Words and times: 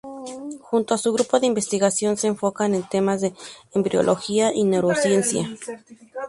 Junto 0.63 0.95
a 0.95 0.97
su 0.97 1.13
grupo 1.13 1.39
de 1.39 1.45
investigación 1.45 2.17
se 2.17 2.25
enfocan 2.25 2.73
en 2.73 2.89
temas 2.89 3.21
de 3.21 3.35
embriología 3.75 4.51
y 4.51 4.63
neurociencia. 4.63 5.47